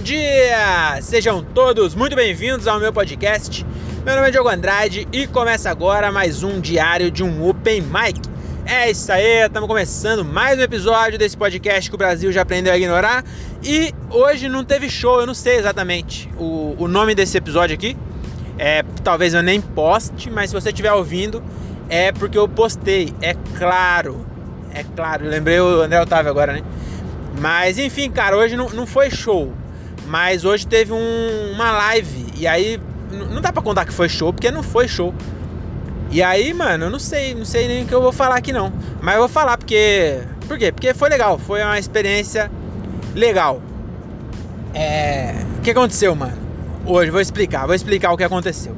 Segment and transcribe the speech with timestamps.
[0.00, 0.98] dia!
[1.02, 3.66] Sejam todos muito bem-vindos ao meu podcast.
[4.02, 8.18] Meu nome é Diogo Andrade e começa agora mais um diário de um Open Mic.
[8.64, 12.72] É isso aí, estamos começando mais um episódio desse podcast que o Brasil já aprendeu
[12.72, 13.22] a ignorar.
[13.62, 17.94] E hoje não teve show, eu não sei exatamente o, o nome desse episódio aqui.
[18.56, 21.42] É, talvez eu nem poste, mas se você estiver ouvindo,
[21.90, 23.12] é porque eu postei.
[23.20, 24.24] É claro,
[24.72, 25.26] é claro.
[25.26, 26.62] Lembrei o André Otávio agora, né?
[27.38, 29.52] Mas enfim, cara, hoje não, não foi show.
[30.10, 32.26] Mas hoje teve um, uma live.
[32.36, 32.80] E aí
[33.32, 35.14] não dá pra contar que foi show, porque não foi show.
[36.10, 38.52] E aí, mano, eu não sei, não sei nem o que eu vou falar aqui
[38.52, 38.72] não.
[39.00, 40.18] Mas eu vou falar porque.
[40.48, 40.72] Por quê?
[40.72, 42.50] Porque foi legal, foi uma experiência
[43.14, 43.62] legal.
[44.74, 45.36] É.
[45.58, 46.36] O que aconteceu, mano?
[46.84, 48.74] Hoje, vou explicar, vou explicar o que aconteceu.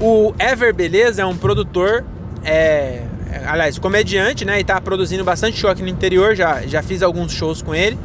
[0.00, 2.02] O Ever Beleza é um produtor.
[2.42, 3.02] É,
[3.46, 4.58] aliás, comediante, né?
[4.58, 6.34] E tá produzindo bastante show aqui no interior.
[6.34, 7.98] Já, já fiz alguns shows com ele.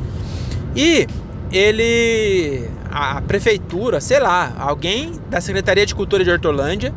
[0.75, 1.07] E
[1.51, 6.93] ele, a prefeitura, sei lá, alguém da Secretaria de Cultura de Hortolândia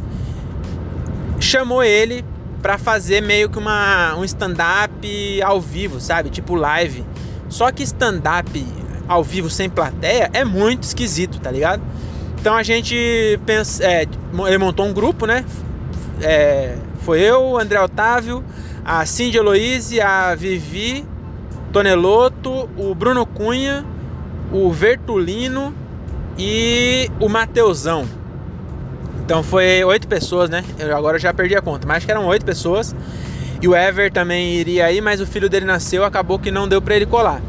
[1.41, 2.24] chamou ele
[2.62, 6.30] para fazer meio que uma, um stand-up ao vivo, sabe?
[6.30, 7.05] Tipo live.
[7.48, 8.66] Só que stand-up
[9.06, 11.82] ao vivo sem plateia é muito esquisito, tá ligado?
[12.41, 14.06] Então a gente pensa, é,
[14.47, 15.44] ele montou um grupo, né?
[16.22, 18.44] É, foi eu, André Otávio,
[18.84, 21.05] a Cindy Eloise, a Vivi
[21.72, 23.84] Toneloto, o Bruno Cunha
[24.55, 25.74] o Vertulino
[26.38, 28.06] e o Mateusão.
[29.24, 30.62] Então foi oito pessoas, né?
[30.78, 32.94] Eu agora já perdi a conta, mas acho que eram oito pessoas.
[33.60, 36.80] E o Ever também iria aí, mas o filho dele nasceu, acabou que não deu
[36.80, 37.42] para ele colar.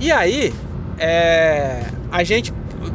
[0.00, 0.52] E aí,
[0.98, 2.52] é, a gente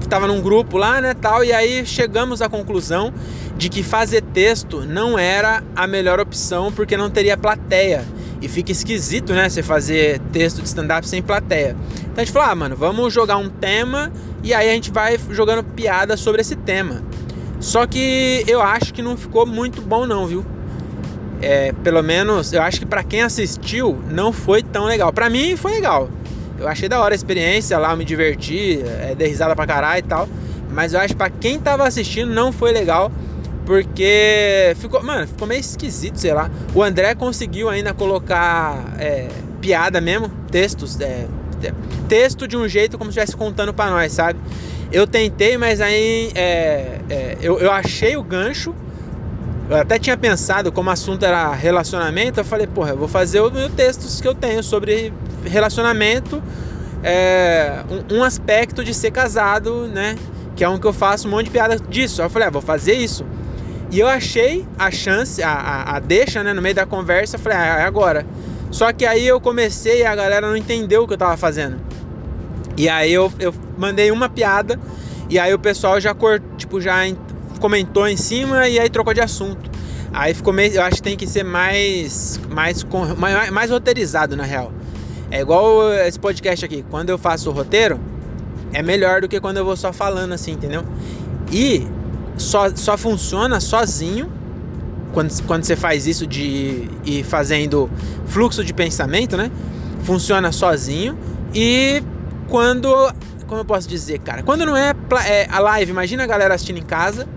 [0.09, 3.13] tava num grupo lá, né, tal, e aí chegamos à conclusão
[3.55, 8.03] de que fazer texto não era a melhor opção porque não teria plateia.
[8.41, 9.47] E fica esquisito, né?
[9.47, 11.77] Você fazer texto de stand-up sem plateia.
[12.13, 14.13] Então a gente falou, ah, mano, vamos jogar um tema
[14.43, 17.01] e aí a gente vai jogando piada sobre esse tema.
[17.59, 20.45] Só que eu acho que não ficou muito bom, não, viu?
[21.41, 25.11] É, pelo menos eu acho que para quem assistiu não foi tão legal.
[25.11, 26.07] Para mim foi legal.
[26.59, 30.07] Eu achei da hora a experiência lá, me diverti, é, dei risada pra caralho e
[30.07, 30.29] tal.
[30.69, 33.11] Mas eu acho que pra quem tava assistindo não foi legal.
[33.65, 36.51] Porque ficou, mano, ficou meio esquisito, sei lá.
[36.75, 39.29] O André conseguiu ainda colocar é,
[39.59, 41.25] piada mesmo, textos, é,
[42.07, 44.39] texto de um jeito como se estivesse contando para nós, sabe?
[44.91, 48.73] Eu tentei, mas aí é, é, eu, eu achei o gancho.
[49.69, 53.39] Eu até tinha pensado, como o assunto era relacionamento, eu falei, porra, eu vou fazer
[53.39, 55.13] os meus textos que eu tenho sobre
[55.45, 56.43] relacionamento,
[57.01, 60.15] é, um, um aspecto de ser casado, né?
[60.55, 62.21] Que é um que eu faço um monte de piada disso.
[62.21, 63.25] Eu falei, ah, vou fazer isso.
[63.89, 67.57] E eu achei a chance, a, a, a deixa, né, no meio da conversa, falei,
[67.57, 68.25] ah, é agora.
[68.73, 71.79] Só que aí eu comecei e a galera não entendeu o que eu tava fazendo.
[72.75, 74.79] E aí eu, eu mandei uma piada
[75.29, 76.15] e aí o pessoal já
[76.57, 77.01] tipo já
[77.59, 79.69] comentou em cima e aí trocou de assunto.
[80.11, 82.83] Aí ficou meio, eu acho que tem que ser mais mais
[83.15, 84.73] mais, mais roteirizado na real.
[85.29, 87.99] É igual esse podcast aqui, quando eu faço o roteiro,
[88.73, 90.83] é melhor do que quando eu vou só falando assim, entendeu?
[91.51, 91.87] E
[92.37, 94.31] só, só funciona sozinho
[95.13, 97.89] quando, quando você faz isso de ir fazendo
[98.25, 99.49] fluxo de pensamento, né?
[100.03, 101.17] Funciona sozinho.
[101.53, 102.03] E
[102.49, 102.91] quando.
[103.47, 104.41] Como eu posso dizer, cara?
[104.41, 104.93] Quando não é,
[105.27, 107.27] é a live, imagina a galera assistindo em casa,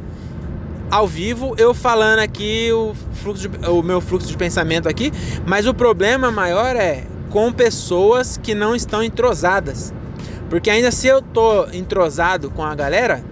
[0.91, 5.13] ao vivo, eu falando aqui o, fluxo de, o meu fluxo de pensamento aqui,
[5.45, 9.93] mas o problema maior é com pessoas que não estão entrosadas.
[10.49, 13.23] Porque ainda se eu tô entrosado com a galera,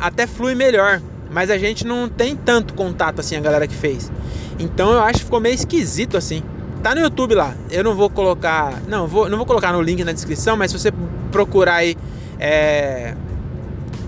[0.00, 1.00] até flui melhor.
[1.34, 4.10] Mas a gente não tem tanto contato assim, a galera que fez.
[4.56, 6.44] Então eu acho que ficou meio esquisito assim.
[6.80, 7.54] Tá no YouTube lá.
[7.72, 8.80] Eu não vou colocar.
[8.86, 10.92] Não, vou, não vou colocar no link na descrição, mas se você
[11.32, 11.96] procurar aí.
[12.38, 13.14] É...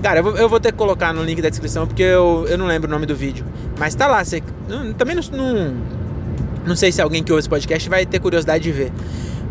[0.01, 2.57] Cara, eu vou, eu vou, ter que colocar no link da descrição porque eu, eu
[2.57, 3.45] não lembro o nome do vídeo.
[3.77, 4.25] Mas tá lá.
[4.25, 4.41] Você,
[4.97, 5.77] também não, não.
[6.65, 8.93] Não sei se alguém que ouve esse podcast vai ter curiosidade de ver.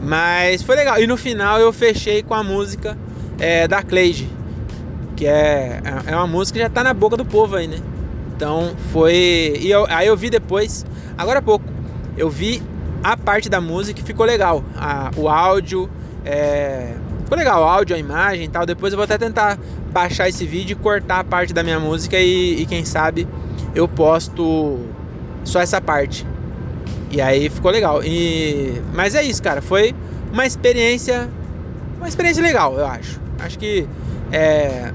[0.01, 0.97] Mas foi legal.
[1.01, 2.97] E no final eu fechei com a música
[3.37, 4.34] é, da Cleide
[5.15, 7.77] que é, é uma música que já tá na boca do povo aí, né?
[8.35, 9.57] Então foi.
[9.59, 10.85] E eu, aí eu vi depois,
[11.17, 11.65] agora há pouco,
[12.17, 12.61] eu vi
[13.03, 14.63] a parte da música que ficou legal.
[14.75, 15.89] A, o áudio.
[16.25, 18.65] É, ficou legal, o áudio, a imagem e tal.
[18.65, 19.57] Depois eu vou até tentar
[19.91, 23.27] baixar esse vídeo e cortar a parte da minha música e, e quem sabe
[23.73, 24.79] eu posto
[25.43, 26.25] só essa parte.
[27.11, 28.03] E aí ficou legal.
[28.03, 29.61] E, mas é isso, cara.
[29.61, 29.95] Foi
[30.33, 31.29] uma experiência.
[31.97, 33.21] Uma experiência legal, eu acho.
[33.39, 33.87] Acho que
[34.31, 34.91] é,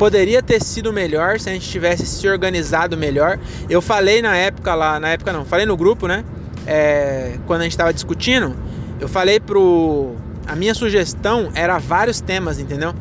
[0.00, 3.38] poderia ter sido melhor se a gente tivesse se organizado melhor.
[3.68, 6.24] Eu falei na época lá, na época não, falei no grupo, né?
[6.66, 8.56] É, quando a gente estava discutindo,
[8.98, 10.16] eu falei pro
[10.46, 12.94] a minha sugestão era vários temas, entendeu?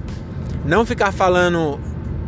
[0.65, 1.79] Não ficar falando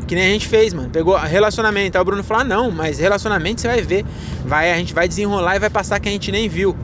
[0.08, 0.90] que nem a gente fez, mano.
[0.90, 1.98] Pegou relacionamento.
[1.98, 4.06] Aí o Bruno falou: ah, não, mas relacionamento você vai ver.
[4.46, 6.78] Vai, a gente vai desenrolar e vai passar que a gente nem viu.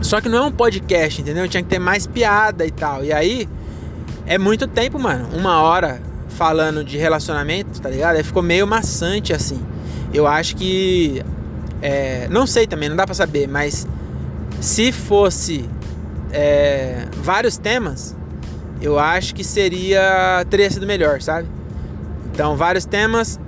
[0.00, 1.46] Só que não é um podcast, entendeu?
[1.46, 3.04] Tinha que ter mais piada e tal.
[3.04, 3.46] E aí
[4.24, 5.28] é muito tempo, mano.
[5.36, 8.16] Uma hora falando de relacionamento, tá ligado?
[8.16, 9.60] Aí ficou meio maçante assim.
[10.12, 11.22] Eu acho que.
[11.80, 13.86] É, não sei também, não dá pra saber, mas
[14.60, 15.68] se fosse
[16.32, 18.16] é, vários temas,
[18.80, 20.44] eu acho que seria.
[20.48, 21.48] teria sido melhor, sabe?
[22.32, 23.38] Então, vários temas.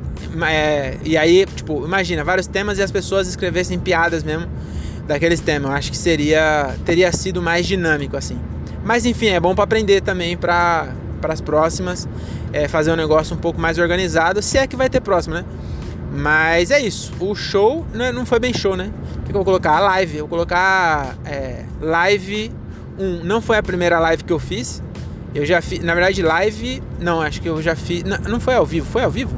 [0.49, 4.47] É, e aí, tipo, imagina, vários temas e as pessoas escrevessem piadas mesmo
[5.07, 5.71] daqueles temas.
[5.71, 6.75] Eu acho que seria.
[6.85, 8.39] teria sido mais dinâmico, assim.
[8.85, 10.93] Mas enfim, é bom para aprender também para
[11.29, 12.09] as próximas.
[12.57, 15.45] É, fazer um negócio um pouco mais organizado, se é que vai ter próximo, né?
[16.13, 17.13] Mas é isso.
[17.21, 18.91] O show né, não foi bem show, né?
[19.19, 19.77] O que eu vou colocar?
[19.77, 20.17] A live.
[20.17, 22.51] Eu vou colocar é, live
[22.99, 23.25] 1.
[23.25, 24.83] Não foi a primeira live que eu fiz.
[25.35, 25.81] Eu já fiz.
[25.81, 26.83] Na verdade, live.
[26.99, 28.05] Não, acho que eu já fiz.
[28.05, 28.87] Não, não foi ao vivo.
[28.87, 29.37] Foi ao vivo?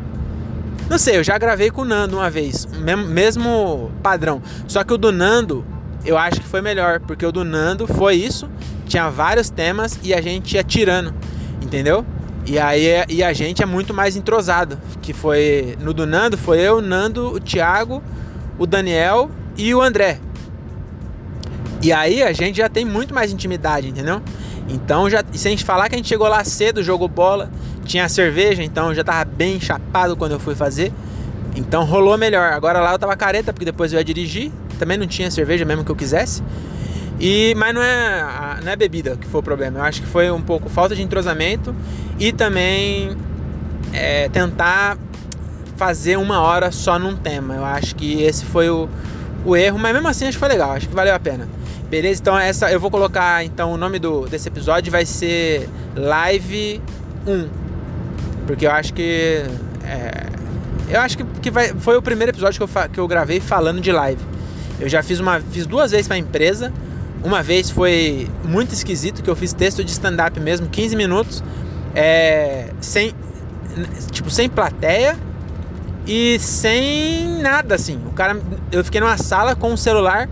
[0.88, 2.66] Não sei, eu já gravei com o Nando uma vez.
[3.08, 4.40] Mesmo, padrão.
[4.68, 5.66] Só que o do Nando,
[6.04, 7.00] eu acho que foi melhor.
[7.00, 8.48] Porque o do Nando foi isso
[8.88, 11.14] tinha vários temas e a gente ia tirando,
[11.62, 12.04] entendeu?
[12.48, 16.58] E aí e a gente é muito mais entrosado, que foi no do Nando foi
[16.58, 18.02] eu, o Nando, o Thiago,
[18.58, 20.18] o Daniel e o André.
[21.82, 24.22] E aí a gente já tem muito mais intimidade, entendeu?
[24.66, 27.50] Então já se a gente falar que a gente chegou lá cedo, jogou bola,
[27.84, 30.90] tinha cerveja, então já tava bem chapado quando eu fui fazer.
[31.54, 32.54] Então rolou melhor.
[32.54, 35.84] Agora lá eu tava careta porque depois eu ia dirigir, também não tinha cerveja mesmo
[35.84, 36.42] que eu quisesse.
[37.20, 39.78] E, mas não é, não é bebida que foi o problema.
[39.78, 41.74] Eu acho que foi um pouco falta de entrosamento
[42.18, 43.16] e também
[43.92, 44.96] é, tentar
[45.76, 47.54] fazer uma hora só num tema.
[47.54, 48.88] Eu acho que esse foi o,
[49.44, 51.48] o erro, mas mesmo assim acho que foi legal, acho que valeu a pena.
[51.90, 52.20] Beleza?
[52.20, 56.80] Então essa eu vou colocar então o nome do, desse episódio vai ser Live
[57.26, 57.48] 1.
[58.46, 59.42] Porque eu acho que
[59.84, 60.26] é,
[60.88, 63.80] eu acho que, que vai, foi o primeiro episódio que eu, que eu gravei falando
[63.80, 64.22] de live.
[64.78, 66.72] Eu já fiz uma fiz duas vezes para a empresa
[67.22, 71.42] uma vez foi muito esquisito que eu fiz texto de stand-up mesmo, 15 minutos,
[71.94, 73.12] é, sem,
[74.10, 75.16] tipo, sem plateia
[76.06, 78.00] e sem nada assim.
[78.06, 80.28] O cara, eu fiquei numa sala com o celular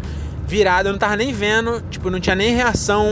[0.47, 3.07] virado, eu não tava nem vendo, tipo, não tinha nem reação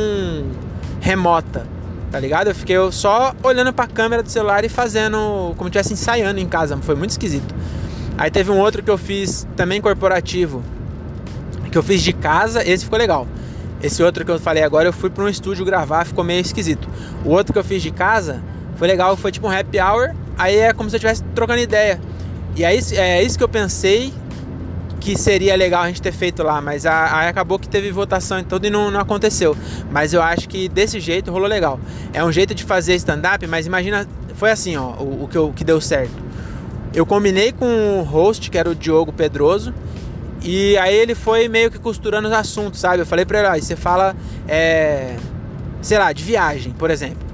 [1.01, 1.67] remota,
[2.11, 2.49] tá ligado?
[2.49, 6.39] Eu fiquei só olhando para a câmera do celular e fazendo como se estivesse ensaiando
[6.39, 7.55] em casa, foi muito esquisito.
[8.17, 10.63] Aí teve um outro que eu fiz também corporativo,
[11.71, 13.27] que eu fiz de casa, esse ficou legal.
[13.85, 16.89] Esse outro que eu falei agora, eu fui para um estúdio gravar, ficou meio esquisito.
[17.23, 18.43] O outro que eu fiz de casa
[18.77, 22.01] foi legal, foi tipo um happy hour, aí é como se eu estivesse trocando ideia.
[22.57, 24.11] E aí é isso que eu pensei
[25.01, 28.43] que seria legal a gente ter feito lá, mas aí acabou que teve votação e
[28.43, 29.55] tudo e não, não aconteceu.
[29.91, 31.79] Mas eu acho que desse jeito rolou legal.
[32.15, 35.63] É um jeito de fazer stand-up, mas imagina, foi assim, ó, o, o que, que
[35.63, 36.25] deu certo.
[36.95, 39.75] Eu combinei com o host, que era o Diogo Pedroso,
[40.45, 43.01] e aí ele foi meio que costurando os assuntos, sabe?
[43.01, 44.15] Eu falei pra ele, ó, você fala,
[44.47, 45.17] é,
[45.81, 47.27] sei lá, de viagem, por exemplo.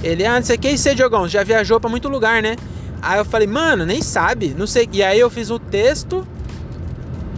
[0.00, 2.54] Ele, ah, não sei o que, e você, Diogão, já viajou para muito lugar, né?
[3.02, 4.88] Aí eu falei, mano, nem sabe, não sei.
[4.92, 6.24] E aí eu fiz o texto,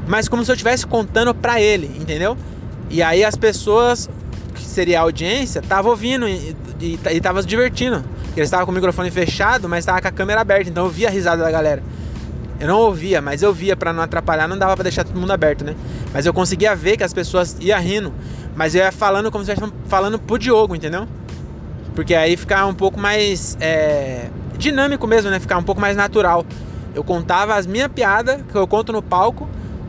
[0.06, 2.36] mas como se eu estivesse contando pra ele, entendeu?
[2.90, 4.10] E aí as pessoas,
[4.54, 6.54] que seria a audiência, estavam ouvindo e,
[7.12, 8.04] estavam se divertindo.
[8.36, 11.08] Eles estavam com o microfone fechado, mas estavam com a câmera aberta, então eu via
[11.08, 11.82] a risada da galera.
[12.64, 15.30] Eu não ouvia, mas eu via para não atrapalhar, não dava para deixar todo mundo
[15.30, 15.74] aberto, né?
[16.14, 18.10] Mas eu conseguia ver que as pessoas iam rindo,
[18.56, 21.06] mas eu ia falando como se estivesse falando pro Diogo, entendeu?
[21.94, 25.38] Porque aí ficava um pouco mais é, dinâmico mesmo, né?
[25.38, 26.42] Ficar um pouco mais natural.
[26.94, 29.46] Eu contava as minhas piadas, que eu conto no palco,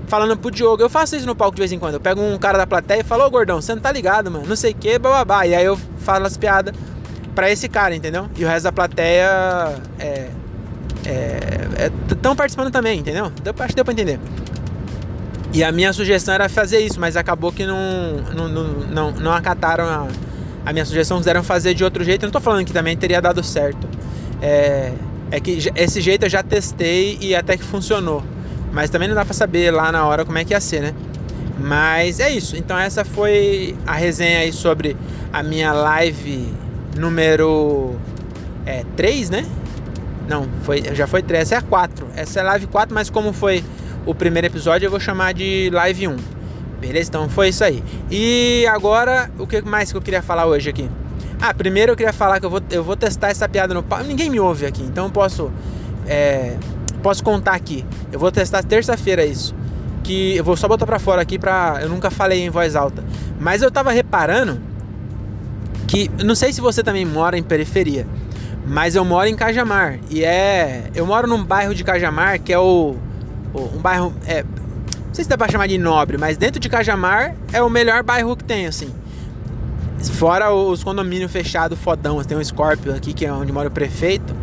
[0.07, 0.83] falando pro Diogo.
[0.83, 1.93] Eu faço isso no palco de vez em quando.
[1.93, 4.45] Eu pego um cara da plateia e falo, ô gordão, você não tá ligado, mano?
[4.45, 5.47] Não sei o que, bababá.
[5.47, 6.75] E aí eu falo as piadas
[7.33, 8.29] pra esse cara, entendeu?
[8.35, 10.27] E o resto da plateia é,
[11.05, 13.31] estão é, participando também, entendeu?
[13.43, 14.19] Deu, acho que deu pra entender.
[15.53, 17.77] E a minha sugestão era fazer isso, mas acabou que não,
[18.35, 20.07] não, não, não, não acataram a,
[20.65, 22.23] a, minha sugestão, quiseram fazer de outro jeito.
[22.23, 23.87] Eu não tô falando que também teria dado certo.
[24.41, 24.91] É,
[25.31, 28.21] é que esse jeito eu já testei e até que funcionou.
[28.73, 30.93] Mas também não dá pra saber lá na hora como é que ia ser, né?
[31.57, 32.57] Mas é isso.
[32.57, 34.97] Então essa foi a resenha aí sobre
[35.31, 36.53] a minha live
[36.97, 37.95] número
[38.65, 39.45] é, 3, né?
[40.27, 41.41] Não, foi, já foi 3.
[41.43, 42.07] Essa é a 4.
[42.15, 43.63] Essa é live 4, mas como foi
[44.05, 46.15] o primeiro episódio, eu vou chamar de live 1.
[46.79, 47.09] Beleza?
[47.09, 47.83] Então foi isso aí.
[48.09, 50.89] E agora, o que mais que eu queria falar hoje aqui?
[51.41, 54.05] Ah, primeiro eu queria falar que eu vou, eu vou testar essa piada no palco.
[54.05, 55.51] Ninguém me ouve aqui, então eu posso,
[56.07, 56.57] é,
[57.01, 57.85] posso contar aqui.
[58.11, 59.55] Eu vou testar terça-feira isso.
[60.03, 61.79] Que eu vou só botar pra fora aqui pra.
[61.81, 63.03] Eu nunca falei em voz alta.
[63.39, 64.61] Mas eu tava reparando
[65.87, 68.05] que não sei se você também mora em periferia,
[68.67, 72.59] mas eu moro em Cajamar e é, eu moro num bairro de Cajamar que é
[72.59, 72.95] o,
[73.53, 76.67] o um bairro é, não sei se dá para chamar de nobre, mas dentro de
[76.67, 78.93] Cajamar é o melhor bairro que tem assim.
[80.11, 84.35] Fora os condomínios fechados fodão, tem um Scorpio aqui que é onde mora o prefeito,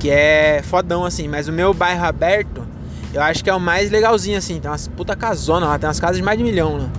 [0.00, 2.66] que é fodão assim, mas o meu bairro aberto,
[3.14, 6.00] eu acho que é o mais legalzinho assim, tem umas puta casona lá, tem umas
[6.00, 6.90] casas de mais de milhão lá.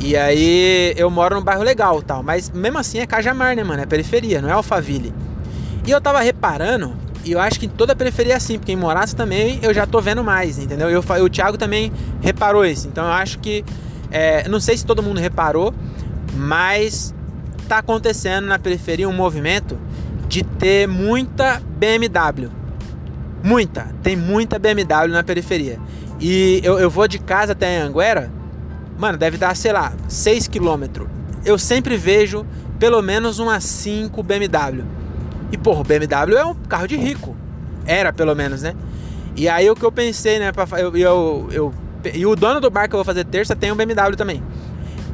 [0.00, 3.82] E aí eu moro num bairro legal tal, mas mesmo assim é Cajamar, né, mano?
[3.82, 5.12] É periferia, não é Alphaville.
[5.86, 8.72] E eu tava reparando, e eu acho que em toda a periferia é assim, porque
[8.72, 10.88] em Moraça também eu já tô vendo mais, entendeu?
[10.88, 13.64] Eu, o Thiago também reparou isso, então eu acho que,
[14.10, 15.74] é, não sei se todo mundo reparou,
[16.34, 17.14] mas
[17.68, 19.78] tá acontecendo na periferia um movimento
[20.28, 22.50] de ter muita BMW.
[23.42, 25.78] Muita, tem muita BMW na periferia.
[26.18, 28.30] E eu, eu vou de casa até Anguera
[28.98, 31.06] Mano, deve dar, sei lá, 6 km.
[31.44, 32.46] Eu sempre vejo
[32.78, 34.84] pelo menos umas 5 BMW.
[35.54, 37.36] E, porra, o BMW é um carro de rico.
[37.86, 38.74] Era, pelo menos, né?
[39.36, 40.50] E aí o que eu pensei, né?
[40.50, 41.74] Pra, eu, eu, eu,
[42.12, 44.42] e o dono do bar que eu vou fazer terça tem um BMW também.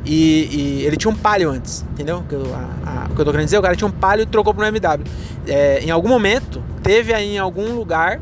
[0.03, 2.25] E, e ele tinha um Palio antes, entendeu?
[2.55, 4.55] A, a, o que eu tô querendo dizer, o cara tinha um Palio e trocou
[4.55, 5.05] por um BMW.
[5.47, 8.19] É, em algum momento, teve aí em algum lugar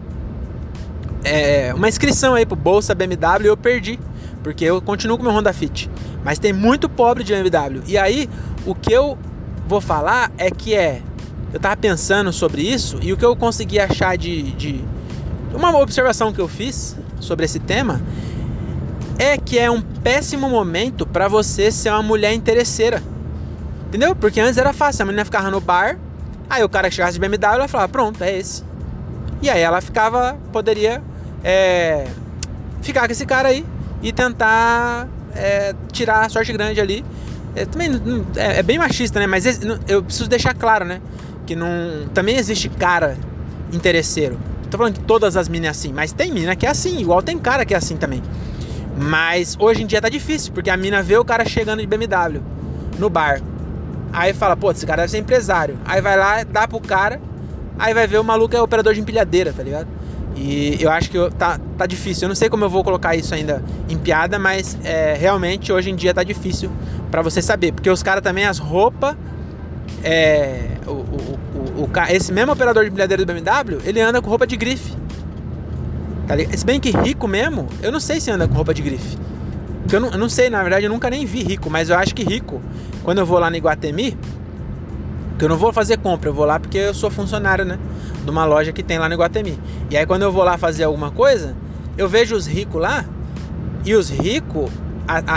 [1.23, 4.01] é, uma inscrição aí pro Bolsa BMW e eu perdi.
[4.43, 5.89] Porque eu continuo com meu Honda Fit.
[6.25, 7.81] Mas tem muito pobre de BMW.
[7.87, 8.29] E aí,
[8.67, 9.17] o que eu
[9.69, 11.01] vou falar é que é.
[11.53, 14.85] Eu tava pensando sobre isso e o que eu consegui achar de, de.
[15.55, 18.01] Uma observação que eu fiz sobre esse tema
[19.19, 23.03] é que é um péssimo momento para você ser uma mulher interesseira.
[23.89, 24.15] Entendeu?
[24.15, 25.99] Porque antes era fácil, a menina ficava no bar,
[26.49, 28.63] aí o cara que chegasse de BMW, ela falava, pronto, é esse.
[29.41, 31.03] E aí ela ficava, poderia
[31.43, 32.07] é,
[32.83, 33.65] ficar com esse cara aí
[34.03, 37.05] e tentar é, tirar a sorte grande ali.
[37.57, 37.91] É, também
[38.37, 39.27] é, é, bem machista, né?
[39.27, 39.45] Mas
[39.89, 41.01] eu preciso deixar claro, né?
[41.49, 43.17] Que não, também existe cara
[43.73, 44.39] interesseiro.
[44.71, 47.23] Tô falando que todas as minas é assim, mas tem mina que é assim, igual
[47.23, 48.23] tem cara que é assim também.
[48.99, 52.43] Mas hoje em dia tá difícil, porque a mina vê o cara chegando de BMW
[52.99, 53.41] no bar.
[54.13, 55.79] Aí fala, pô, esse cara deve ser empresário.
[55.87, 57.19] Aí vai lá, dá pro cara,
[57.79, 59.89] aí vai ver o maluco é operador de empilhadeira, tá ligado?
[60.37, 62.27] E eu acho que tá, tá difícil.
[62.27, 65.89] Eu não sei como eu vou colocar isso ainda em piada, mas é, realmente hoje
[65.89, 66.71] em dia tá difícil
[67.11, 67.73] para você saber.
[67.73, 69.17] Porque os caras também, as roupas.
[70.05, 70.78] É,
[71.79, 74.93] o, esse mesmo operador de bilhadeira do BMW, ele anda com roupa de grife.
[76.27, 79.17] Tá Se bem que rico mesmo, eu não sei se anda com roupa de grife.
[79.91, 82.15] Eu não, eu não sei, na verdade, eu nunca nem vi rico, mas eu acho
[82.15, 82.61] que rico,
[83.03, 84.19] quando eu vou lá no Iguatemi,
[85.39, 87.79] que eu não vou fazer compra, eu vou lá porque eu sou funcionário, né?
[88.25, 89.59] De uma loja que tem lá no Iguatemi.
[89.89, 91.57] E aí quando eu vou lá fazer alguma coisa,
[91.97, 93.05] eu vejo os ricos lá,
[93.85, 94.71] e os ricos,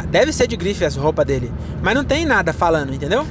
[0.10, 3.25] deve ser de grife as roupas dele, mas não tem nada falando, entendeu?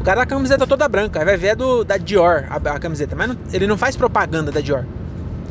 [0.00, 2.56] O cara com a camiseta toda branca, aí vai ver é do, da Dior a,
[2.56, 4.84] a camiseta, mas não, ele não faz propaganda da Dior.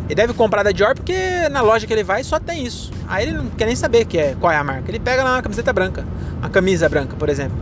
[0.06, 2.92] Ele deve comprar da Dior porque na loja que ele vai só tem isso.
[3.08, 4.90] Aí ele não quer nem saber que é, qual é a marca.
[4.90, 6.04] Ele pega lá uma camiseta branca,
[6.40, 7.56] uma camisa branca, por exemplo.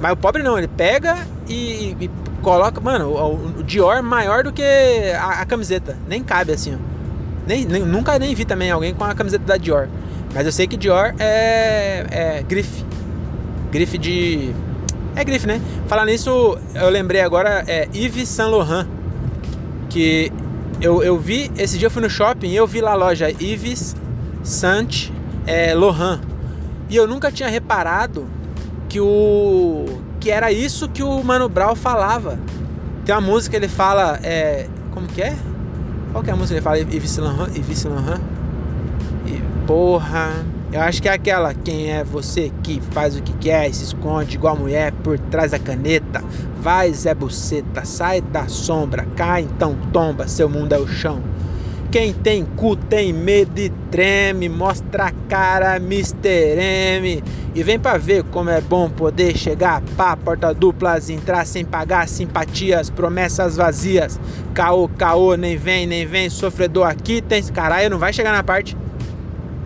[0.00, 1.16] Mas o pobre não, ele pega
[1.48, 2.10] e, e
[2.40, 4.62] coloca, mano, o, o, Dior maior do que
[5.18, 5.96] a, a, camiseta.
[6.08, 6.78] Nem cabe assim, ó.
[7.46, 9.88] Nem, nem, nunca nem vi também alguém com a camiseta da Dior.
[10.32, 12.84] Mas eu sei que Dior é, é grife.
[13.72, 14.54] Grife de.
[15.14, 15.60] É grife, né?
[15.86, 18.86] Falar nisso, eu lembrei agora, é Yves Saint Laurent.
[19.90, 20.32] Que
[20.80, 23.30] eu, eu vi, esse dia eu fui no shopping e eu vi lá a loja
[23.30, 23.94] Yves
[24.42, 25.10] Saint
[25.46, 26.20] é, Laurent.
[26.88, 28.26] E eu nunca tinha reparado
[28.88, 29.86] que o
[30.18, 32.38] que era isso que o Mano Brown falava.
[33.04, 35.36] Tem uma música ele fala, é, como que é?
[36.12, 36.94] Qual que é a música que ele fala?
[36.94, 38.20] Yves Saint Yves Laurent?
[39.26, 43.68] E porra, eu acho que é aquela quem é você que faz o que quer
[43.68, 46.24] e se esconde igual mulher por trás da caneta.
[46.56, 51.20] Vai Zé Buceta, sai da sombra, cai então tomba, seu mundo é o chão.
[51.90, 56.56] Quem tem cu tem medo e treme, mostra a cara, Mr.
[56.56, 57.22] M.
[57.54, 62.08] E vem pra ver como é bom poder chegar pá, porta duplas, entrar sem pagar
[62.08, 64.18] simpatias, promessas vazias.
[64.54, 67.42] Caô, caô, nem vem, nem vem, sofredor aqui tem.
[67.42, 68.74] Caralho, não vai chegar na parte.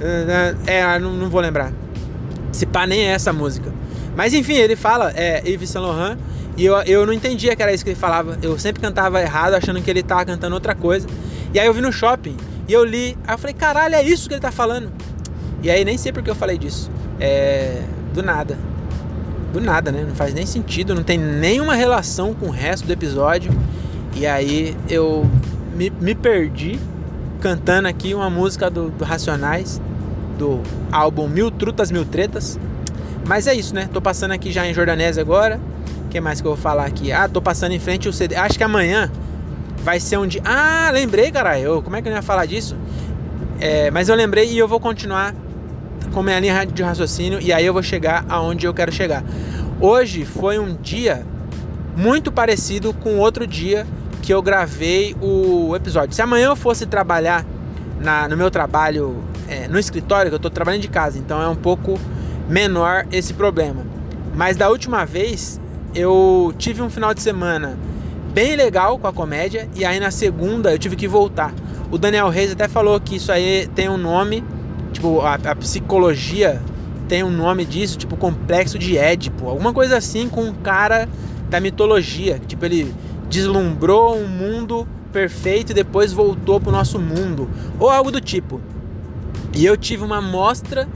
[0.00, 1.72] É, não, não vou lembrar.
[2.52, 3.72] Se pá, nem é essa música.
[4.16, 6.18] Mas enfim, ele fala, é Yves Saint Laurent,
[6.56, 8.38] e eu, eu não entendia que era isso que ele falava.
[8.40, 11.06] Eu sempre cantava errado, achando que ele tava cantando outra coisa.
[11.52, 12.36] E aí eu vi no shopping
[12.66, 13.16] e eu li.
[13.26, 14.90] Aí eu falei, caralho, é isso que ele tá falando.
[15.62, 16.90] E aí nem sei porque eu falei disso.
[17.20, 17.82] É.
[18.14, 18.56] Do nada.
[19.52, 20.04] Do nada, né?
[20.08, 23.52] Não faz nem sentido, não tem nenhuma relação com o resto do episódio.
[24.14, 25.28] E aí eu
[25.74, 26.78] me, me perdi
[27.46, 29.80] cantando aqui uma música do, do Racionais,
[30.36, 30.60] do
[30.90, 32.58] álbum Mil Trutas, Mil Tretas.
[33.24, 33.88] Mas é isso, né?
[33.92, 35.60] Tô passando aqui já em Jordanese agora
[36.16, 37.12] que mais que eu vou falar aqui?
[37.12, 38.34] Ah, tô passando em frente o CD.
[38.34, 39.10] Acho que amanhã
[39.84, 40.40] vai ser um dia.
[40.44, 41.82] Ah, lembrei, caralho.
[41.82, 42.74] Como é que eu ia falar disso?
[43.60, 45.34] É, mas eu lembrei e eu vou continuar
[46.12, 49.22] com minha linha de raciocínio e aí eu vou chegar aonde eu quero chegar.
[49.78, 51.24] Hoje foi um dia
[51.94, 53.86] muito parecido com outro dia
[54.26, 56.12] que eu gravei o episódio.
[56.12, 57.46] Se amanhã eu fosse trabalhar
[58.00, 61.46] na, no meu trabalho é, no escritório, que eu estou trabalhando de casa, então é
[61.46, 61.96] um pouco
[62.48, 63.86] menor esse problema.
[64.34, 65.60] Mas da última vez
[65.94, 67.78] eu tive um final de semana
[68.34, 71.54] bem legal com a comédia e aí na segunda eu tive que voltar.
[71.92, 74.42] O Daniel Reis até falou que isso aí tem um nome,
[74.92, 76.60] tipo, a, a psicologia
[77.06, 81.08] tem um nome disso, tipo complexo de Édipo, alguma coisa assim com um cara
[81.48, 82.92] da mitologia, tipo ele
[83.28, 88.60] deslumbrou um mundo perfeito e depois voltou pro nosso mundo, ou algo do tipo.
[89.54, 90.86] E eu tive uma mostra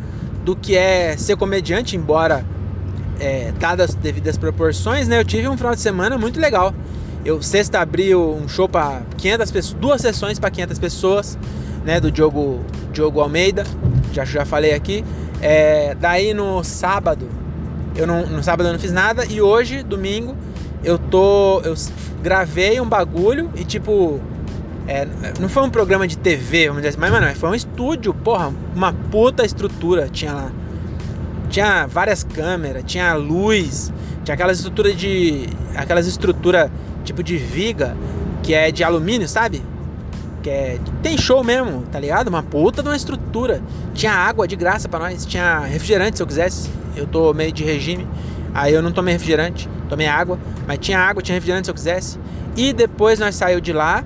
[0.45, 2.45] do que é ser comediante, embora
[3.19, 5.19] é, dadas as devidas proporções, né?
[5.19, 6.75] Eu tive um final de semana muito legal.
[7.25, 11.39] Eu sexta abri um show para 500 pessoas, duas sessões para 500 pessoas,
[11.85, 12.01] né?
[12.01, 12.61] Do Diogo,
[12.93, 13.65] Diogo Almeida,
[14.13, 15.05] já já falei aqui.
[15.41, 17.29] É, daí no sábado,
[17.95, 20.35] eu não, no sábado eu não fiz nada e hoje, domingo,
[20.85, 21.75] eu tô, eu
[22.23, 24.21] gravei um bagulho e tipo
[24.91, 25.07] é,
[25.39, 28.53] não foi um programa de TV, vamos dizer assim, mas, mano, foi um estúdio, porra,
[28.75, 30.53] uma puta estrutura tinha lá.
[31.49, 33.93] Tinha várias câmeras, tinha luz,
[34.25, 35.49] tinha aquelas estruturas de.
[35.77, 36.71] aquelas estruturas
[37.05, 37.97] tipo de viga,
[38.43, 39.63] que é de alumínio, sabe?
[40.43, 42.27] Que é, tem show mesmo, tá ligado?
[42.27, 43.63] Uma puta de uma estrutura.
[43.95, 46.69] Tinha água de graça para nós, tinha refrigerante se eu quisesse.
[46.97, 48.07] Eu tô meio de regime,
[48.55, 52.19] aí eu não tomei refrigerante, tomei água, mas tinha água, tinha refrigerante se eu quisesse.
[52.57, 54.05] E depois nós saiu de lá,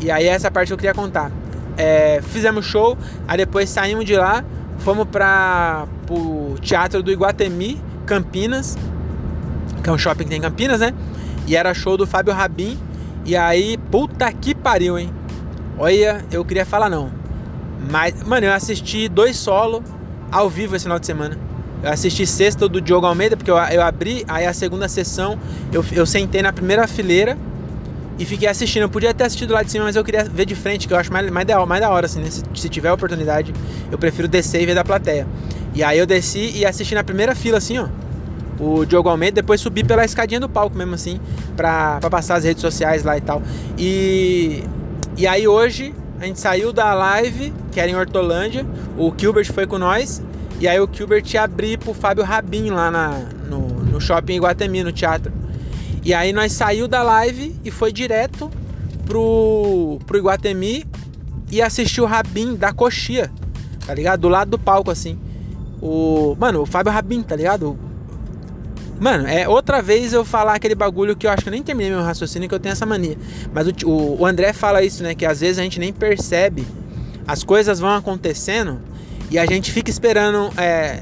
[0.00, 1.30] e aí essa parte que eu queria contar.
[1.76, 2.96] É, fizemos show,
[3.28, 4.44] aí depois saímos de lá,
[4.78, 8.78] fomos para o Teatro do Iguatemi, Campinas,
[9.82, 10.92] que é um shopping que tem em Campinas, né?
[11.46, 12.78] E era show do Fábio Rabin.
[13.24, 15.12] E aí, puta que pariu, hein?
[15.78, 17.10] Olha, eu queria falar não.
[17.90, 19.82] Mas, mano, eu assisti dois solos
[20.30, 21.36] ao vivo esse final de semana.
[21.86, 25.38] Eu assisti sexta do Diogo Almeida, porque eu, eu abri, aí a segunda sessão
[25.72, 27.38] eu, eu sentei na primeira fileira
[28.18, 28.82] e fiquei assistindo.
[28.82, 30.98] Eu podia ter assistido lá de cima, mas eu queria ver de frente, que eu
[30.98, 32.28] acho mais, mais, da, mais da hora, assim, né?
[32.28, 33.54] se, se, tiver oportunidade,
[33.88, 35.28] eu prefiro descer e ver da plateia.
[35.76, 37.86] E aí eu desci e assisti na primeira fila, assim, ó.
[38.58, 41.20] O Diogo Almeida, depois subi pela escadinha do palco mesmo, assim,
[41.56, 43.40] pra, pra passar as redes sociais lá e tal.
[43.78, 44.64] E,
[45.16, 48.66] e aí hoje a gente saiu da live, que era em Hortolândia,
[48.98, 50.20] o Gilbert foi com nós,
[50.58, 53.10] e aí o Gilbert ia abrir pro Fábio Rabin lá na,
[53.48, 55.32] no, no shopping Iguatemi, no teatro.
[56.02, 58.50] E aí nós saiu da live e foi direto
[59.04, 60.84] pro, pro Iguatemi
[61.50, 63.30] e assistiu o Rabin da coxia,
[63.86, 64.20] tá ligado?
[64.20, 65.18] Do lado do palco, assim.
[65.80, 66.34] O.
[66.38, 67.78] Mano, o Fábio Rabin, tá ligado?
[68.98, 71.92] Mano, é outra vez eu falar aquele bagulho que eu acho que eu nem terminei
[71.92, 73.18] meu raciocínio que eu tenho essa mania.
[73.52, 75.14] Mas o, o, o André fala isso, né?
[75.14, 76.66] Que às vezes a gente nem percebe.
[77.26, 78.80] As coisas vão acontecendo
[79.30, 81.00] e a gente fica esperando é,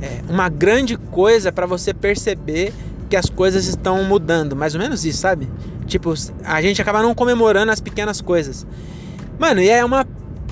[0.00, 2.72] é, uma grande coisa para você perceber
[3.08, 5.48] que as coisas estão mudando, mais ou menos isso, sabe?
[5.86, 8.64] Tipo, a gente acaba não comemorando as pequenas coisas.
[9.38, 10.06] Mano, e é uma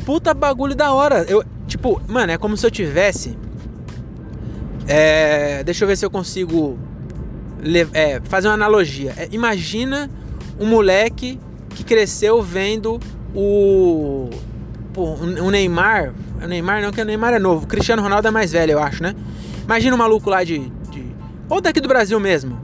[0.05, 1.25] puta bagulho da hora.
[1.29, 3.39] Eu, tipo, mano, é como se eu tivesse.
[4.89, 6.77] É, deixa eu ver se eu consigo
[7.93, 9.15] é, fazer uma analogia.
[9.17, 10.11] É, imagina
[10.59, 11.39] um moleque
[11.71, 12.99] que cresceu vendo
[13.35, 14.31] o.
[14.97, 16.13] O Neymar.
[16.43, 17.65] O Neymar não, que o Neymar é novo.
[17.65, 19.15] O Cristiano Ronaldo é mais velho, eu acho, né?
[19.65, 20.71] Imagina um maluco lá de
[21.49, 22.61] ou daqui do Brasil mesmo.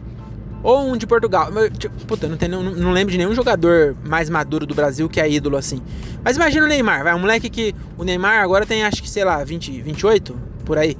[0.62, 1.50] Ou um de Portugal.
[1.78, 5.20] Tipo, puta, não, tem, não, não lembro de nenhum jogador mais maduro do Brasil que
[5.20, 5.80] é ídolo assim.
[6.22, 7.14] Mas imagina o Neymar, vai.
[7.14, 7.74] Um moleque que.
[7.98, 10.96] O Neymar agora tem acho que, sei lá, 20, 28, por aí.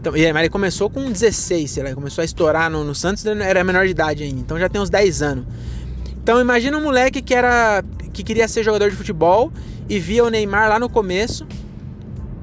[0.00, 3.86] Então, ele começou com 16, sei lá, começou a estourar no, no Santos, era menor
[3.86, 5.44] de idade ainda, então já tem uns 10 anos.
[6.22, 9.52] Então imagina um moleque que era que queria ser jogador de futebol
[9.88, 11.44] e via o Neymar lá no começo.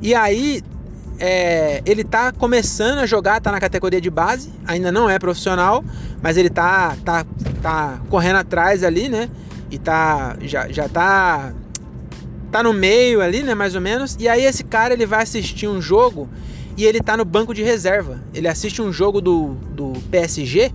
[0.03, 0.61] E aí
[1.17, 5.81] é, ele tá começando a jogar, tá na categoria de base, ainda não é profissional,
[6.21, 7.25] mas ele tá, tá,
[7.61, 9.29] tá correndo atrás ali, né?
[9.71, 11.53] E tá, já, já tá,
[12.51, 13.55] tá no meio ali, né?
[13.55, 14.17] Mais ou menos.
[14.19, 16.27] E aí esse cara ele vai assistir um jogo
[16.75, 18.19] e ele tá no banco de reserva.
[18.33, 20.69] Ele assiste um jogo do, do PSG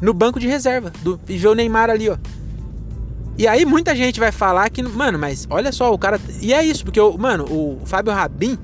[0.00, 2.16] no banco de reserva do, e vê o Neymar ali, ó.
[3.36, 6.20] E aí muita gente vai falar que, mano, mas olha só, o cara.
[6.40, 8.58] E é isso, porque, mano, o Fábio Rabin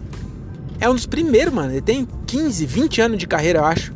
[0.81, 1.73] é um dos primeiros, mano.
[1.73, 3.93] Ele tem 15, 20 anos de carreira, eu acho.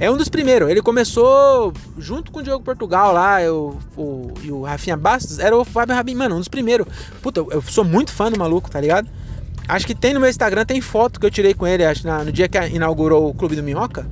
[0.00, 0.68] É um dos primeiros.
[0.70, 5.38] Ele começou junto com o Diogo Portugal lá, eu, o, e o Rafinha Bastos.
[5.38, 6.86] Era o Fábio Rabin, mano, um dos primeiros.
[7.22, 9.08] Puta, eu sou muito fã do maluco, tá ligado?
[9.68, 12.24] Acho que tem no meu Instagram, tem foto que eu tirei com ele, acho, na,
[12.24, 14.06] no dia que inaugurou o Clube do Minhoca.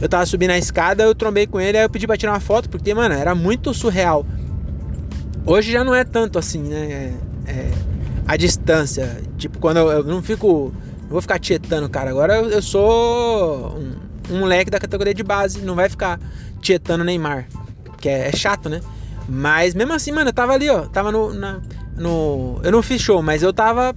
[0.00, 2.38] eu tava subindo a escada, eu trombei com ele, aí eu pedi pra tirar uma
[2.38, 4.24] foto, porque, mano, era muito surreal.
[5.48, 7.14] Hoje já não é tanto assim, né?
[7.46, 7.70] É, é,
[8.26, 9.18] a distância.
[9.38, 10.74] Tipo, quando eu, eu, não fico.
[11.04, 12.10] Não vou ficar tietando, cara.
[12.10, 13.94] Agora eu, eu sou um,
[14.30, 16.20] um, moleque da categoria de base, não vai ficar
[16.60, 17.48] tietando Neymar.
[17.96, 18.82] Que é, é, chato, né?
[19.26, 20.82] Mas mesmo assim, mano, eu tava ali, ó.
[20.82, 21.60] Tava no, na,
[21.96, 22.60] no.
[22.62, 23.96] Eu não fiz show, mas eu tava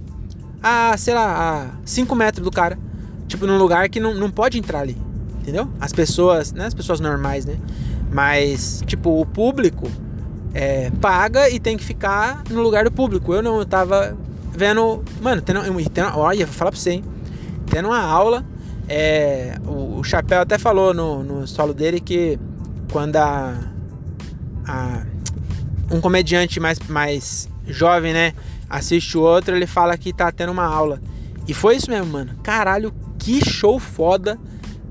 [0.62, 2.78] a, sei lá, a 5 metros do cara.
[3.28, 4.96] Tipo, num lugar que não, não pode entrar ali.
[5.42, 5.68] Entendeu?
[5.78, 6.64] As pessoas, né?
[6.64, 7.58] As pessoas normais, né?
[8.10, 9.86] Mas, tipo, o público
[10.54, 13.32] é, paga e tem que ficar no lugar do público.
[13.32, 14.16] Eu não, eu tava
[14.52, 15.02] vendo.
[15.20, 15.60] Mano, tendo,
[15.90, 17.04] tendo, olha, vou falar pra você, hein?
[17.66, 18.44] Tendo uma aula.
[18.88, 22.38] É, o, o Chapéu até falou no, no solo dele que
[22.90, 23.58] quando a,
[24.66, 25.02] a,
[25.90, 28.34] um comediante mais, mais jovem, né,
[28.68, 31.00] assiste o outro, ele fala que tá tendo uma aula.
[31.46, 32.32] E foi isso mesmo, mano.
[32.42, 34.38] Caralho, que show foda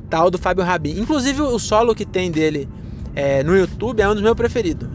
[0.10, 1.00] tal do Fábio Rabin.
[1.00, 2.67] Inclusive o solo que tem dele
[3.15, 4.89] é, no YouTube é um dos meus preferidos.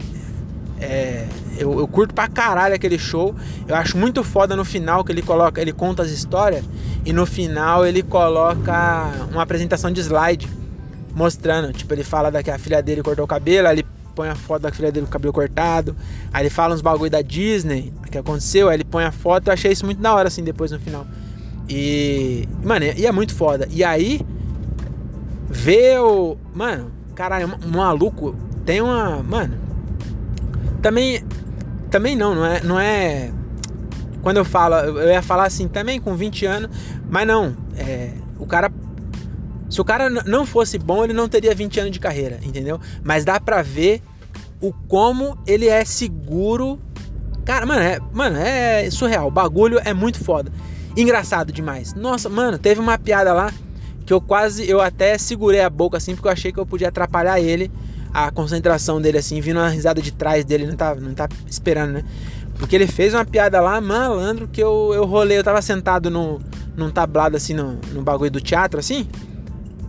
[0.79, 1.25] É,
[1.57, 3.35] eu, eu, curto pra caralho aquele show.
[3.67, 6.63] Eu acho muito foda no final que ele coloca, ele conta as histórias
[7.05, 10.47] e no final ele coloca uma apresentação de slide
[11.15, 14.29] mostrando, tipo, ele fala da que a filha dele cortou o cabelo, aí ele põe
[14.29, 15.95] a foto da filha dele com o cabelo cortado,
[16.31, 19.53] aí ele fala uns bagulho da Disney que aconteceu, aí ele põe a foto, eu
[19.53, 21.07] achei isso muito da hora assim depois no final.
[21.67, 23.67] E, mano, e é muito foda.
[23.71, 24.21] E aí
[25.49, 26.37] ver o.
[26.53, 28.35] Mano, caralho, um maluco
[28.65, 29.21] tem uma.
[29.23, 29.66] Mano.
[30.81, 31.23] Também.
[31.89, 32.61] Também não, não é.
[32.61, 33.31] Não é
[34.21, 36.69] quando eu falo, eu ia falar assim também com 20 anos,
[37.09, 37.55] mas não.
[37.77, 38.69] É, o cara.
[39.69, 42.79] Se o cara não fosse bom, ele não teria 20 anos de carreira, entendeu?
[43.03, 44.01] Mas dá pra ver
[44.61, 46.79] o como ele é seguro.
[47.45, 49.27] Cara, mano, é, mano, é surreal.
[49.27, 50.51] O bagulho é muito foda.
[50.95, 51.93] Engraçado demais.
[51.93, 53.53] Nossa, mano, teve uma piada lá
[54.05, 56.87] que eu quase, eu até segurei a boca assim, porque eu achei que eu podia
[56.87, 57.71] atrapalhar ele,
[58.13, 61.93] a concentração dele assim, vindo uma risada de trás dele, não tá, não tá esperando,
[61.93, 62.03] né?
[62.57, 66.41] Porque ele fez uma piada lá, malandro, que eu, eu rolei, eu tava sentado no,
[66.75, 69.07] num tablado assim, no, no bagulho do teatro, assim.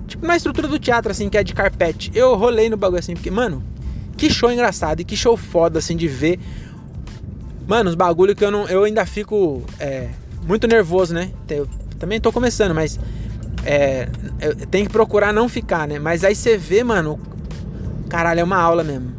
[0.06, 2.10] Tipo na estrutura do teatro, assim, que é de carpete.
[2.14, 3.62] Eu rolei no bagulho assim, porque, mano,
[4.16, 6.38] que show engraçado e que show foda, assim, de ver.
[7.66, 8.66] Mano, os bagulho que eu não.
[8.68, 10.08] Eu ainda fico é,
[10.46, 11.30] muito nervoso, né?
[11.48, 12.98] Eu também tô começando, mas
[13.64, 14.08] é,
[14.70, 15.98] tem que procurar não ficar, né?
[15.98, 17.18] Mas aí você vê, mano,
[18.08, 19.12] caralho, é uma aula mesmo.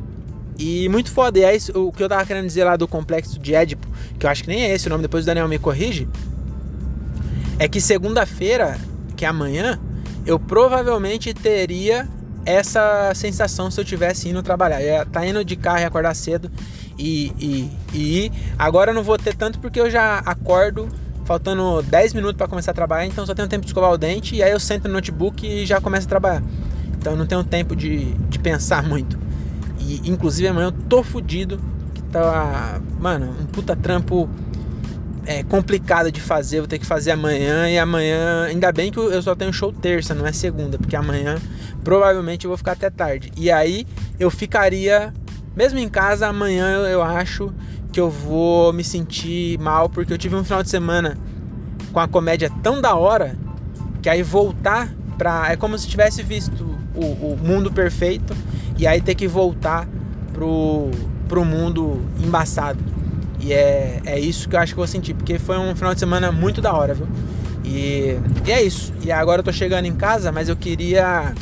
[0.57, 1.39] E muito foda.
[1.39, 3.87] E é isso, o que eu tava querendo dizer lá do complexo de Édipo,
[4.19, 6.07] que eu acho que nem é esse o nome, depois o Daniel me corrige.
[7.57, 8.77] É que segunda-feira,
[9.15, 9.79] que é amanhã,
[10.25, 12.07] eu provavelmente teria
[12.45, 14.81] essa sensação se eu tivesse indo trabalhar.
[14.81, 16.51] Eu ia tá indo de carro e acordar cedo
[16.97, 18.31] e, e, e ir.
[18.57, 20.89] Agora eu não vou ter tanto porque eu já acordo
[21.25, 24.35] faltando 10 minutos para começar a trabalhar, então só tenho tempo de escovar o dente
[24.35, 26.43] e aí eu sento no notebook e já começo a trabalhar.
[26.99, 29.17] Então eu não tenho tempo de, de pensar muito.
[29.79, 31.59] E inclusive amanhã eu tô fudido,
[31.95, 34.29] que tá, mano, um puta trampo
[35.25, 39.21] é complicado de fazer, vou ter que fazer amanhã e amanhã, ainda bem que eu
[39.21, 41.37] só tenho show terça, não é segunda, porque amanhã
[41.83, 43.31] provavelmente eu vou ficar até tarde.
[43.37, 43.87] E aí
[44.19, 45.13] eu ficaria
[45.55, 47.53] mesmo em casa amanhã eu acho
[47.91, 51.17] que eu vou me sentir mal porque eu tive um final de semana
[51.91, 53.35] com a comédia tão da hora
[54.01, 55.51] que aí voltar pra.
[55.51, 58.35] É como se tivesse visto o, o mundo perfeito
[58.77, 59.87] e aí ter que voltar
[60.33, 60.91] pro,
[61.27, 62.79] pro mundo embaçado.
[63.39, 65.93] E é, é isso que eu acho que eu vou sentir, porque foi um final
[65.93, 67.07] de semana muito da hora, viu?
[67.63, 68.93] E, e é isso.
[69.01, 71.33] E agora eu tô chegando em casa, mas eu queria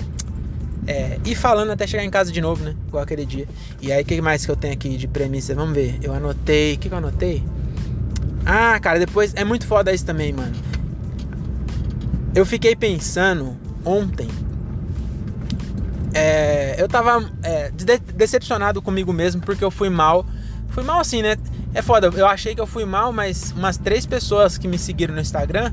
[0.87, 2.73] é, e falando até chegar em casa de novo, né?
[2.87, 3.45] Igual aquele dia.
[3.81, 5.53] E aí, o que mais que eu tenho aqui de premissa?
[5.53, 5.99] Vamos ver.
[6.01, 6.75] Eu anotei.
[6.75, 7.43] O que, que eu anotei?
[8.45, 9.33] Ah, cara, depois.
[9.35, 10.55] É muito foda isso também, mano.
[12.33, 14.29] Eu fiquei pensando ontem.
[16.17, 20.25] É, eu tava é, de decepcionado comigo mesmo porque eu fui mal.
[20.69, 21.37] Fui mal assim, né?
[21.73, 22.09] É foda.
[22.15, 25.71] Eu achei que eu fui mal, mas umas três pessoas que me seguiram no Instagram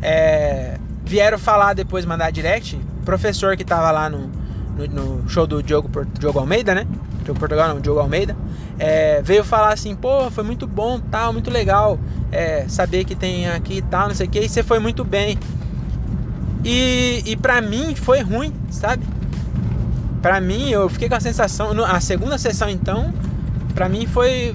[0.00, 2.80] é, vieram falar depois, mandar direct.
[3.04, 4.30] Professor que tava lá no,
[4.76, 6.86] no, no show do Diogo, Diogo Almeida, né?
[7.24, 8.36] Diogo Portugal, não, Diogo Almeida.
[8.78, 11.98] É, veio falar assim, pô, foi muito bom, tal, muito legal
[12.32, 15.04] é, saber que tem aqui e tal, não sei o que, e você foi muito
[15.04, 15.38] bem.
[16.64, 19.04] E, e pra mim foi ruim, sabe?
[20.22, 23.12] Pra mim, eu fiquei com a sensação, a segunda sessão então,
[23.74, 24.52] pra mim foi,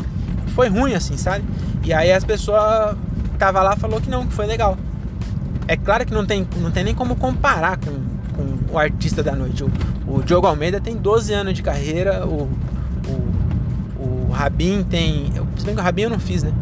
[0.53, 1.43] foi ruim, assim, sabe?
[1.83, 2.95] E aí as pessoas
[3.39, 4.77] tava lá falou que não, que foi legal.
[5.67, 7.91] É claro que não tem, não tem nem como comparar com,
[8.35, 9.63] com o artista da noite.
[9.63, 9.71] O,
[10.07, 12.49] o Diogo Almeida tem 12 anos de carreira, o,
[13.07, 15.33] o, o Rabin tem.
[15.57, 16.53] Se bem que o Rabin eu não fiz, né?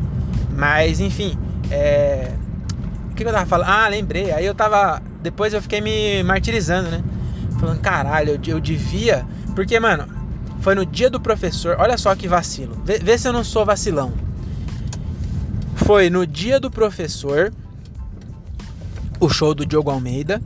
[0.55, 1.37] Mas enfim,
[1.69, 2.31] é...
[3.11, 3.67] o que eu tava falando?
[3.67, 4.31] Ah, lembrei.
[4.31, 5.01] Aí eu tava.
[5.21, 7.03] Depois eu fiquei me martirizando, né?
[7.63, 9.25] Falando, caralho, eu, eu devia.
[9.55, 10.05] Porque, mano,
[10.59, 11.77] foi no dia do professor.
[11.79, 12.77] Olha só que vacilo.
[12.83, 14.13] Vê, vê se eu não sou vacilão.
[15.75, 17.53] Foi no dia do professor.
[19.19, 20.41] O show do Diogo Almeida.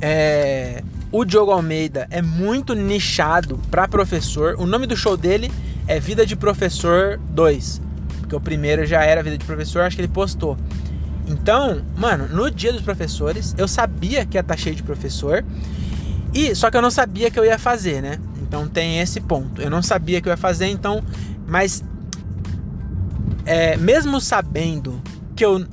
[0.00, 4.54] É, o Diogo Almeida é muito nichado para professor.
[4.58, 5.50] O nome do show dele
[5.88, 7.82] é Vida de Professor 2.
[8.20, 10.56] Porque o primeiro já era Vida de Professor, acho que ele postou.
[11.26, 15.44] Então, mano, no dia dos professores, eu sabia que ia estar tá cheio de professor.
[16.32, 18.18] E só que eu não sabia que eu ia fazer, né?
[18.42, 19.60] Então tem esse ponto.
[19.60, 21.02] Eu não sabia que eu ia fazer, então,
[21.46, 21.84] mas
[23.44, 25.00] é, mesmo sabendo
[25.34, 25.66] que eu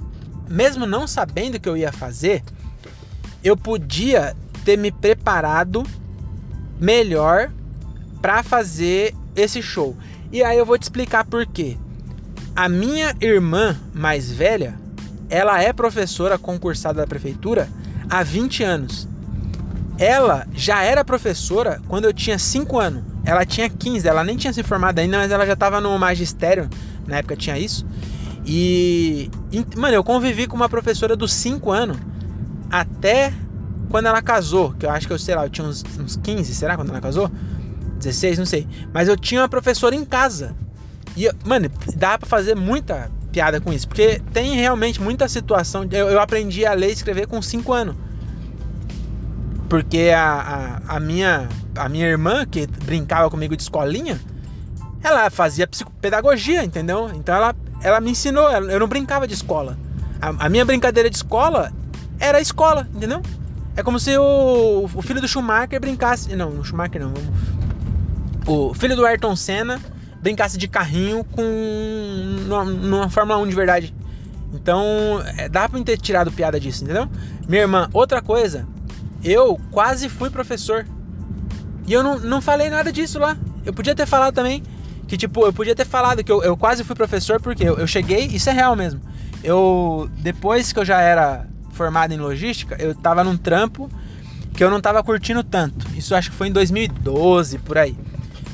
[0.49, 2.41] mesmo não sabendo que eu ia fazer,
[3.43, 5.83] eu podia ter me preparado
[6.79, 7.51] melhor
[8.21, 9.95] para fazer esse show.
[10.31, 11.77] E aí eu vou te explicar por quê.
[12.55, 14.79] A minha irmã mais velha,
[15.29, 17.69] ela é professora concursada da prefeitura
[18.09, 19.07] há 20 anos.
[19.97, 23.03] Ela já era professora quando eu tinha 5 anos.
[23.25, 26.69] Ela tinha 15, ela nem tinha se formado ainda, mas ela já estava no magistério,
[27.05, 27.85] na época tinha isso.
[28.45, 29.29] E,
[29.75, 31.97] mano, eu convivi com uma professora dos 5 anos
[32.69, 33.33] até
[33.89, 36.53] quando ela casou, que eu acho que eu sei lá, eu tinha uns, uns 15,
[36.53, 37.29] será quando ela casou?
[37.97, 38.67] 16, não sei.
[38.93, 40.55] Mas eu tinha uma professora em casa.
[41.15, 43.87] E, mano, dá para fazer muita piada com isso.
[43.87, 45.85] Porque tem realmente muita situação.
[45.91, 47.95] Eu, eu aprendi a ler e escrever com 5 anos.
[49.69, 54.19] Porque a, a, a, minha, a minha irmã, que brincava comigo de escolinha,
[55.03, 57.09] ela fazia psicopedagogia, entendeu?
[57.13, 59.77] Então ela, ela me ensinou, eu não brincava de escola.
[60.21, 61.71] A, a minha brincadeira de escola
[62.19, 63.21] era a escola, entendeu?
[63.75, 66.35] É como se o, o filho do Schumacher brincasse.
[66.35, 67.13] Não, o Schumacher não.
[68.47, 69.79] O filho do Ayrton Senna
[70.21, 71.43] brincasse de carrinho com
[72.47, 73.93] numa, numa Fórmula 1 de verdade.
[74.53, 77.07] Então, é, dá pra ter tirado piada disso, entendeu?
[77.47, 78.65] Minha irmã, outra coisa,
[79.31, 80.85] eu quase fui professor.
[81.85, 83.37] E eu não, não falei nada disso lá.
[83.65, 84.63] Eu podia ter falado também
[85.07, 87.87] que, tipo, eu podia ter falado que eu, eu quase fui professor porque eu, eu
[87.87, 89.01] cheguei, isso é real mesmo.
[89.43, 93.89] Eu, depois que eu já era formado em logística, eu tava num trampo
[94.53, 95.87] que eu não tava curtindo tanto.
[95.95, 97.95] Isso acho que foi em 2012, por aí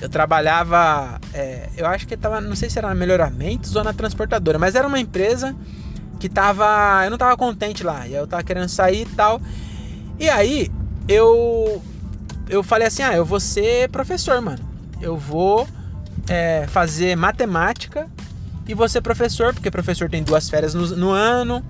[0.04, 3.94] eu trabalhava, é, eu acho que tava, não sei se era na Melhoramentos ou na
[3.94, 5.56] transportadora, mas era uma empresa
[6.20, 9.42] que tava, eu não tava contente lá, e eu tava querendo sair e tal.
[10.20, 10.72] E aí
[11.08, 11.82] eu
[12.50, 14.60] eu falei assim, ah, eu vou ser professor, mano.
[15.02, 15.68] Eu vou
[16.28, 18.08] é, fazer matemática
[18.68, 21.64] e vou ser professor, porque professor tem duas férias no, no ano.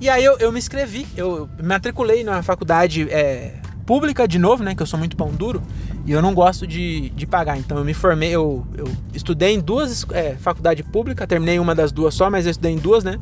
[0.00, 4.62] E aí eu, eu me inscrevi, eu me matriculei na faculdade é, pública de novo,
[4.62, 4.74] né?
[4.74, 5.62] Que eu sou muito pão duro.
[6.04, 7.58] E eu não gosto de, de pagar.
[7.58, 11.90] Então eu me formei, eu, eu estudei em duas é, faculdades públicas, terminei uma das
[11.92, 13.18] duas só, mas eu estudei em duas, né?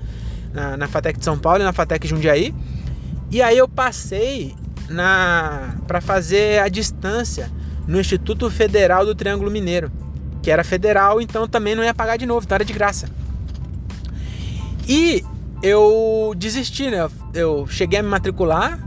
[0.52, 2.54] Na, na FATEC de São Paulo e na FATEC Jundiaí.
[3.34, 4.54] E aí eu passei
[4.88, 7.50] na para fazer a distância
[7.84, 9.90] no Instituto Federal do Triângulo Mineiro,
[10.40, 13.08] que era federal, então também não ia pagar de novo, então era de graça.
[14.86, 15.24] E
[15.64, 17.10] eu desisti, né?
[17.34, 18.78] Eu cheguei a me matricular,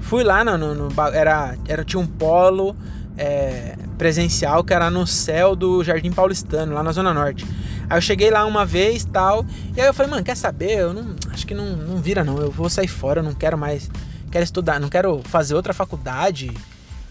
[0.00, 2.76] fui lá no, no, no era, era tinha um polo
[3.18, 7.44] é, presencial que era no céu do Jardim Paulistano, lá na Zona Norte.
[7.92, 9.44] Aí eu cheguei lá uma vez tal,
[9.76, 10.78] e aí eu falei, mano, quer saber?
[10.78, 13.58] Eu não acho que não, não vira não, eu vou sair fora, eu não quero
[13.58, 13.90] mais,
[14.30, 16.50] quero estudar, não quero fazer outra faculdade.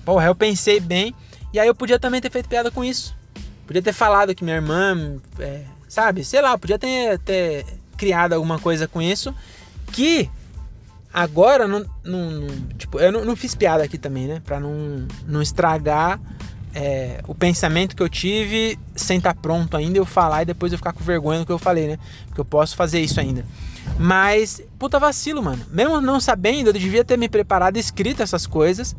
[0.04, 1.14] Porra, eu pensei bem,
[1.54, 3.16] e aí eu podia também ter feito piada com isso.
[3.68, 7.64] Podia ter falado que minha irmã, é, sabe, sei lá, podia ter, ter
[7.96, 9.36] criado alguma coisa com isso
[9.92, 10.28] que
[11.14, 14.42] Agora, não, não, não tipo, eu não, não, fiz piada aqui também, né?
[14.46, 16.18] Pra não, não estragar
[16.74, 20.72] é, o pensamento que eu tive sem estar tá pronto ainda, eu falar e depois
[20.72, 22.00] eu ficar com vergonha do que eu falei, né?
[22.28, 23.46] Porque eu posso fazer isso ainda.
[23.98, 25.66] Mas, puta vacilo, mano.
[25.70, 28.96] Mesmo não sabendo, eu devia ter me preparado e escrito essas coisas.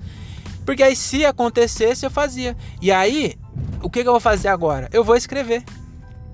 [0.64, 2.56] Porque aí, se acontecesse, eu fazia.
[2.80, 3.36] E aí,
[3.82, 4.88] o que, que eu vou fazer agora?
[4.92, 5.64] Eu vou escrever.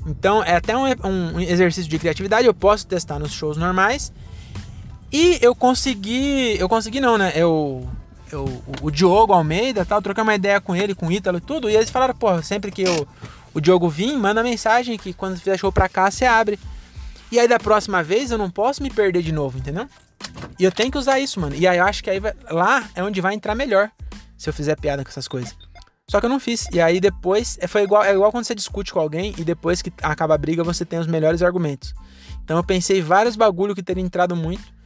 [0.07, 2.47] Então, é até um, um exercício de criatividade.
[2.47, 4.13] Eu posso testar nos shows normais
[5.13, 6.57] e eu consegui.
[6.59, 7.33] Eu consegui não, né?
[7.35, 7.87] Eu.
[8.35, 11.69] Eu o Diogo Almeida tal, troquei uma ideia com ele, com o Ítalo tudo.
[11.69, 13.07] E eles falaram, pô, sempre que eu,
[13.55, 16.59] o Diogo vir, manda mensagem que quando fizer show pra cá, você abre.
[17.31, 19.89] E aí da próxima vez eu não posso me perder de novo, entendeu?
[20.59, 21.55] E eu tenho que usar isso, mano.
[21.55, 23.91] E aí eu acho que aí vai, lá é onde vai entrar melhor.
[24.37, 25.55] Se eu fizer piada com essas coisas.
[26.11, 26.67] Só que eu não fiz.
[26.73, 27.59] E aí depois.
[27.61, 30.39] É, foi igual, é igual quando você discute com alguém e depois que acaba a
[30.39, 31.95] briga você tem os melhores argumentos.
[32.43, 34.78] Então eu pensei vários bagulho que teria entrado muito.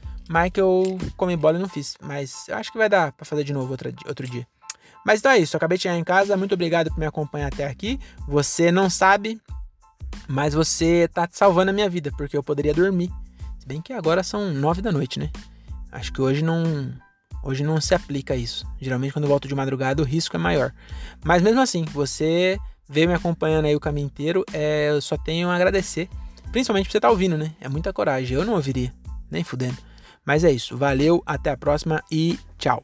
[0.54, 1.96] Eu comi bola e não fiz.
[2.02, 4.46] Mas eu acho que vai dar pra fazer de novo outra, outro dia.
[5.04, 5.56] Mas então é isso.
[5.56, 6.36] Acabei de chegar em casa.
[6.36, 7.98] Muito obrigado por me acompanhar até aqui.
[8.28, 9.40] Você não sabe,
[10.28, 13.10] mas você tá salvando a minha vida, porque eu poderia dormir.
[13.58, 15.30] Se bem que agora são nove da noite, né?
[15.90, 16.92] Acho que hoje não.
[17.44, 18.64] Hoje não se aplica isso.
[18.80, 20.72] Geralmente quando eu volto de madrugada o risco é maior.
[21.24, 22.56] Mas mesmo assim, você
[22.88, 26.08] veio me acompanhando aí o caminho inteiro, é, eu só tenho a agradecer.
[26.52, 27.52] Principalmente por você estar tá ouvindo, né?
[27.60, 28.36] É muita coragem.
[28.36, 28.92] Eu não ouviria,
[29.30, 29.76] nem fudendo.
[30.24, 30.76] Mas é isso.
[30.76, 32.82] Valeu, até a próxima e tchau.